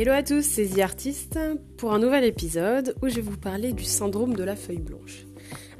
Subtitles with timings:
[0.00, 3.82] Hello à tous, c'est The pour un nouvel épisode où je vais vous parler du
[3.82, 5.26] syndrome de la feuille blanche.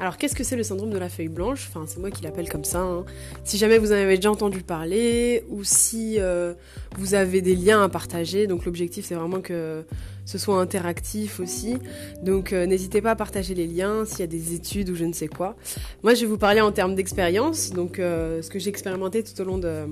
[0.00, 1.68] Alors qu'est-ce que c'est le syndrome de la feuille blanche?
[1.68, 2.80] Enfin c'est moi qui l'appelle comme ça.
[2.80, 3.04] hein.
[3.44, 6.54] Si jamais vous en avez déjà entendu parler ou si euh,
[6.96, 9.84] vous avez des liens à partager, donc l'objectif c'est vraiment que
[10.24, 11.76] ce soit interactif aussi.
[12.20, 15.04] Donc euh, n'hésitez pas à partager les liens s'il y a des études ou je
[15.04, 15.54] ne sais quoi.
[16.02, 19.40] Moi je vais vous parler en termes d'expérience, donc euh, ce que j'ai expérimenté tout
[19.40, 19.86] au long de,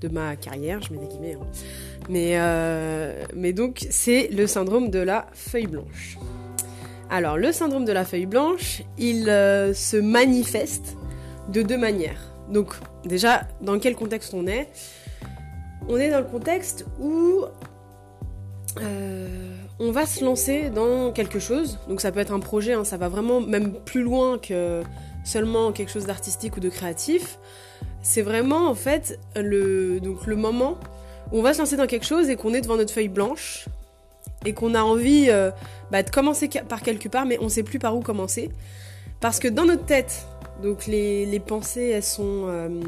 [0.00, 1.34] de ma carrière, je mets des guillemets.
[1.34, 1.46] hein.
[2.08, 6.18] Mais, euh, mais donc, c'est le syndrome de la feuille blanche.
[7.10, 10.96] Alors, le syndrome de la feuille blanche, il euh, se manifeste
[11.48, 12.34] de deux manières.
[12.50, 12.74] Donc,
[13.04, 14.68] déjà, dans quel contexte on est?
[15.88, 17.44] On est dans le contexte où
[18.80, 21.78] euh, on va se lancer dans quelque chose.
[21.88, 24.82] Donc, ça peut être un projet, hein, ça va vraiment même plus loin que
[25.24, 27.38] seulement quelque chose d'artistique ou de créatif.
[28.08, 30.78] C'est vraiment, en fait, le, donc, le moment
[31.30, 33.66] on va se lancer dans quelque chose et qu'on est devant notre feuille blanche
[34.46, 35.50] et qu'on a envie euh,
[35.90, 38.50] bah, de commencer par quelque part, mais on sait plus par où commencer.
[39.20, 40.26] Parce que dans notre tête,
[40.62, 42.80] donc les, les pensées, elles sont, euh,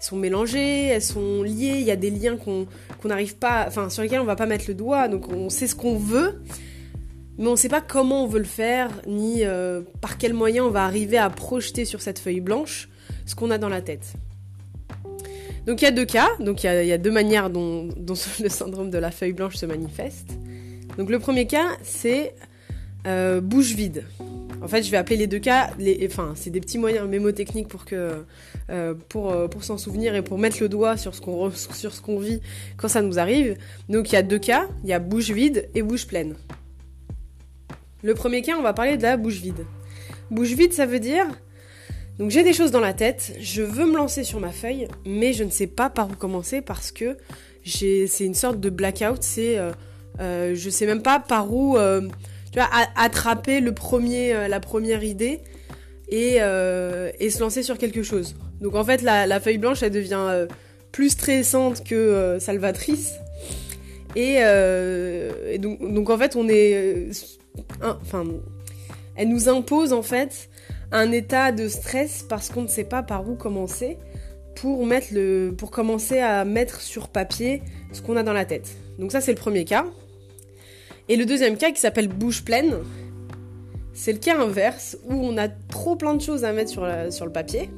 [0.00, 2.66] sont mélangées, elles sont liées, il y a des liens qu'on
[3.04, 5.74] n'arrive pas, enfin sur lesquels on va pas mettre le doigt, donc on sait ce
[5.74, 6.40] qu'on veut,
[7.36, 10.70] mais on sait pas comment on veut le faire, ni euh, par quels moyens on
[10.70, 12.88] va arriver à projeter sur cette feuille blanche
[13.26, 14.14] ce qu'on a dans la tête.
[15.66, 17.88] Donc il y a deux cas, donc il y a, deux manières dont,
[18.40, 20.30] le syndrome de la feuille blanche se manifeste.
[20.96, 22.34] Donc le premier cas, c'est
[23.06, 24.04] euh, bouche vide.
[24.62, 27.68] En fait, je vais appeler les deux cas, les, enfin, c'est des petits moyens mémotechniques
[27.68, 31.50] pour euh, pour, euh, pour s'en souvenir et pour mettre le doigt sur ce qu'on
[31.50, 32.40] sur ce qu'on vit
[32.76, 33.56] quand ça nous arrive.
[33.88, 36.36] Donc il y a deux cas, il y a bouche vide et bouche pleine.
[38.02, 39.66] Le premier cas, on va parler de la bouche vide.
[40.30, 41.26] Bouche vide, ça veut dire
[42.18, 45.32] donc j'ai des choses dans la tête, je veux me lancer sur ma feuille, mais
[45.32, 47.16] je ne sais pas par où commencer parce que
[47.64, 49.72] c'est une sorte de blackout, c'est euh,
[50.20, 52.00] euh, je sais même pas par où euh,
[52.52, 55.40] tu vois, attraper le premier, euh, la première idée
[56.08, 58.34] et, euh, et se lancer sur quelque chose.
[58.60, 60.46] Donc en fait la, feuille blanche elle devient
[60.92, 63.12] plus stressante que salvatrice.
[64.14, 64.38] Et,
[65.58, 67.10] donc, donc en fait on est,
[67.82, 68.24] enfin
[69.16, 70.48] elle nous impose en fait
[70.92, 73.98] un état de stress parce qu'on ne sait pas par où commencer
[74.54, 78.76] pour mettre le commencer à mettre sur papier ce qu'on a dans la tête.
[78.98, 79.86] Donc ça c'est le premier cas.
[81.08, 82.78] Et le deuxième cas qui s'appelle bouche pleine,
[83.92, 87.32] c'est le cas inverse où on a trop plein de choses à mettre sur, le
[87.32, 87.70] papier.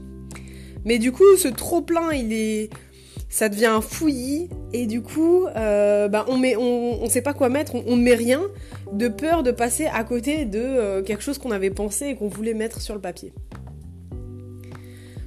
[0.84, 2.70] Mais du coup, ce trop plein, il est
[3.28, 7.96] ça devient fouillis et du coup, euh, bah, on on sait pas quoi mettre, on
[7.96, 8.40] ne met rien
[8.92, 12.28] de peur de passer à côté de euh, quelque chose qu'on avait pensé et qu'on
[12.28, 13.32] voulait mettre sur le papier.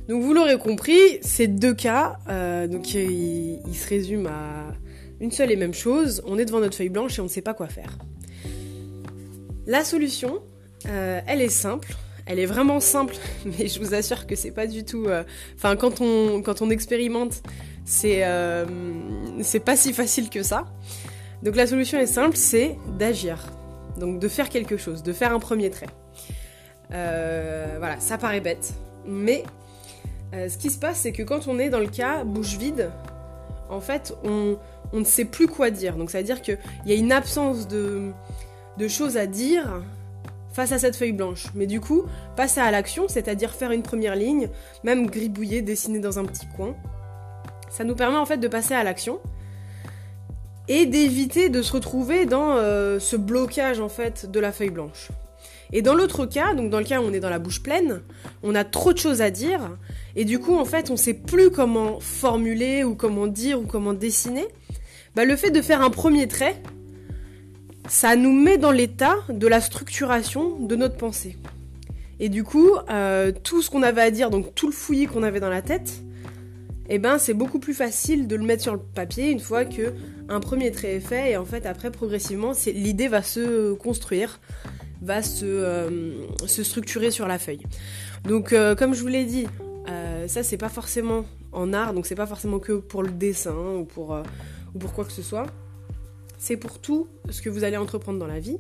[0.08, 4.74] Donc vous l'aurez compris, ces deux cas, euh, donc ils, se résument à
[5.20, 6.22] une seule et même chose.
[6.26, 7.98] On est devant notre feuille blanche et on ne sait pas quoi faire.
[9.68, 10.42] La solution,
[10.88, 11.94] euh, elle est simple.
[12.26, 15.08] Elle est vraiment simple, mais je vous assure que c'est pas du tout.
[15.56, 17.42] Enfin, quand on quand on expérimente,
[17.86, 18.24] c'est
[19.42, 20.66] c'est pas si facile que ça.
[21.44, 23.52] Donc la solution est simple, c'est d'agir.
[23.97, 25.88] Donc de faire quelque chose, de faire un premier trait.
[26.91, 28.74] Euh, voilà, ça paraît bête,
[29.06, 29.44] mais
[30.34, 32.91] euh, ce qui se passe, c'est que quand on est dans le cas bouche vide,
[33.69, 34.57] en fait, on,
[34.94, 35.96] ne sait plus quoi dire.
[35.96, 38.12] Donc ça veut dire qu'il y a une absence de,
[38.78, 39.81] de choses à dire
[40.52, 41.47] face à cette feuille blanche.
[41.56, 42.03] Mais du coup,
[42.35, 44.50] passer à l'action, c'est-à-dire faire une première ligne,
[44.84, 46.75] même gribouiller, dessiner dans un petit coin,
[47.69, 49.19] ça nous permet en fait de passer à l'action
[50.68, 55.10] et d'éviter de se retrouver dans euh, ce blocage en fait de la feuille blanche.
[55.74, 58.02] Et dans l'autre cas, donc dans le cas où on est dans la bouche pleine,
[58.44, 59.78] on a trop de choses à dire
[60.16, 63.94] et du coup en fait on sait plus comment formuler ou comment dire ou comment
[63.94, 64.48] dessiner.
[65.16, 66.56] Bah, le fait de faire un premier trait,
[67.88, 71.38] ça nous met dans l'état de la structuration de notre pensée.
[72.20, 75.24] Et du coup, euh, tout ce qu'on avait à dire, donc tout le fouillis qu'on
[75.24, 76.02] avait dans la tête,
[76.94, 79.93] eh ben c'est beaucoup plus facile de le mettre sur le papier une fois que
[80.28, 84.41] un premier trait est fait et en fait après progressivement l'idée va se construire,
[85.02, 87.64] va se, euh, structurer sur la feuille.
[88.26, 89.47] Donc euh, comme je vous l'ai dit,
[89.88, 91.23] euh, ça c'est pas forcément
[91.53, 94.22] en art, donc c'est pas forcément que pour le dessin ou pour
[94.76, 95.46] ou pour quoi que ce soit.
[96.37, 98.58] C'est pour tout ce que vous allez entreprendre dans la vie.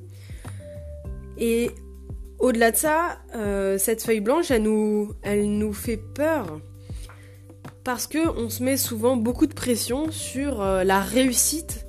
[1.37, 1.71] Et
[2.39, 3.19] au-delà de ça,
[3.77, 6.61] cette feuille blanche, elle nous fait peur
[7.83, 11.85] parce que on se met souvent beaucoup de pression sur euh, la réussite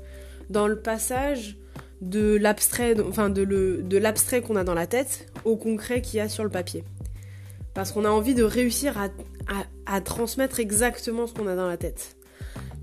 [0.50, 1.58] dans le passage
[2.00, 6.18] de l'abstrait, enfin de, le, de l'abstrait qu'on a dans la tête au concret qu'il
[6.18, 6.84] y a sur le papier.
[7.74, 9.04] Parce qu'on a envie de réussir à,
[9.48, 12.16] à, à transmettre exactement ce qu'on a dans la tête.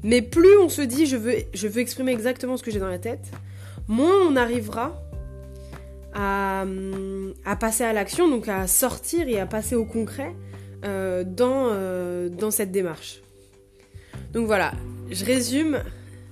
[0.03, 2.87] Mais plus on se dit je veux, je veux exprimer exactement ce que j'ai dans
[2.87, 3.25] la tête,
[3.87, 5.03] moins on arrivera
[6.13, 6.63] à,
[7.45, 10.33] à passer à l'action, donc à sortir et à passer au concret
[10.85, 13.21] euh, dans, euh, dans cette démarche.
[14.33, 14.73] Donc voilà,
[15.09, 15.79] je résume.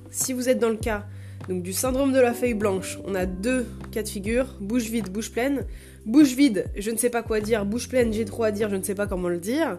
[0.09, 1.05] Si vous êtes dans le cas
[1.49, 5.09] donc, du syndrome de la feuille blanche, on a deux cas de figure, bouche vide,
[5.09, 5.65] bouche pleine.
[6.05, 8.77] Bouche vide, je ne sais pas quoi dire, bouche pleine, j'ai trop à dire, je
[8.77, 9.77] ne sais pas comment le dire.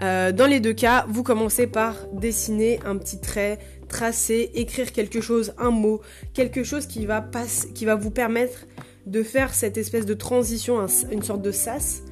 [0.00, 3.58] Euh, dans les deux cas, vous commencez par dessiner un petit trait,
[3.88, 6.00] tracer, écrire quelque chose, un mot,
[6.32, 7.24] quelque chose qui va,
[7.74, 8.66] qui va vous permettre
[9.06, 12.02] de faire cette espèce de transition, une sorte de sas,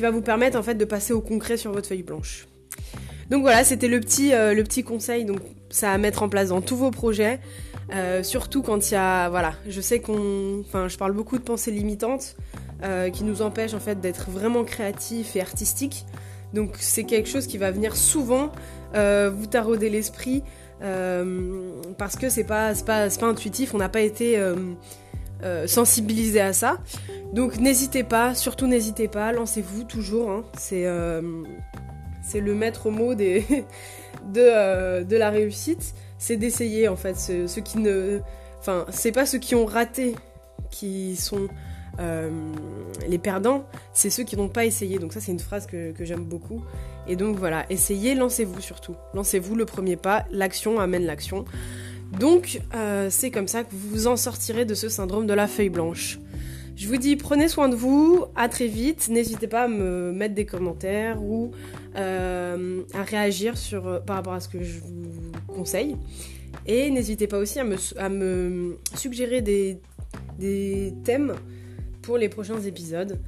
[0.00, 2.46] va vous permettre en fait de passer au concret sur votre feuille blanche.
[3.30, 5.38] Donc voilà, c'était le petit, euh, le petit conseil, donc
[5.70, 7.38] ça à mettre en place dans tous vos projets.
[7.94, 11.42] Euh, surtout quand il y a, voilà, je sais qu'on, enfin, je parle beaucoup de
[11.42, 12.36] pensées limitantes
[12.82, 16.06] euh, qui nous empêchent en fait d'être vraiment créatifs et artistiques.
[16.54, 18.50] Donc c'est quelque chose qui va venir souvent
[18.92, 20.42] vous tarauder l'esprit
[20.80, 24.36] parce que c'est pas, pas, pas intuitif, on n'a pas été
[25.66, 26.78] sensibilisé à ça.
[27.32, 30.30] Donc n'hésitez pas, surtout n'hésitez pas, lancez-vous toujours.
[30.30, 30.44] Hein.
[30.58, 30.86] C'est
[32.22, 33.42] c'est le maître mot de,
[34.36, 37.16] euh, de la réussite, c'est d'essayer en fait.
[37.16, 38.20] Ceux, qui ne.
[38.58, 40.14] Enfin, c'est pas ceux qui ont raté
[40.70, 41.48] qui sont
[41.98, 42.30] euh,
[43.08, 44.98] les perdants, c'est ceux qui n'ont pas essayé.
[44.98, 46.62] Donc, ça, c'est une phrase que, j'aime beaucoup.
[47.08, 48.94] Et donc, voilà, essayez, lancez-vous surtout.
[49.14, 51.44] Lancez-vous le premier pas, l'action amène l'action.
[52.18, 55.46] Donc, euh, c'est comme ça que vous vous en sortirez de ce syndrome de la
[55.46, 56.18] feuille blanche.
[56.76, 59.08] Je vous dis, prenez soin de vous, à très vite.
[59.10, 61.52] N'hésitez pas à me mettre des commentaires ou
[61.96, 65.96] euh, à réagir sur, euh, par rapport à ce que je vous conseille.
[66.66, 67.64] Et n'hésitez pas aussi à
[68.08, 69.78] me, suggérer des,
[71.04, 71.34] thèmes
[72.02, 73.20] pour les prochains épisodes.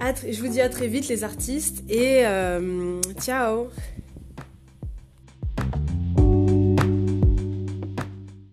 [0.00, 2.24] je vous dis à très vite les artistes et
[3.20, 3.68] ciao